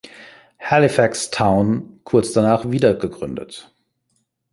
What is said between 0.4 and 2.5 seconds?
Halifax Town" kurz